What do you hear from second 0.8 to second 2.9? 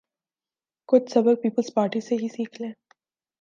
کچھ سبق پیپلزپارٹی سے ہی سیکھ لیں۔